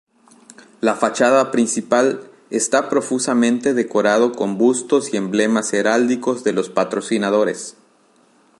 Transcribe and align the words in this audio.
La 0.79 0.95
fachada 0.95 1.51
principal 1.51 2.23
esta 2.49 2.89
profusamente 2.89 3.75
decorado 3.75 4.31
con 4.31 4.57
bustos 4.57 5.13
y 5.13 5.17
emblemas 5.17 5.71
heráldicos 5.73 6.43
de 6.43 6.53
los 6.53 6.69
patrocinadores. 6.71 7.77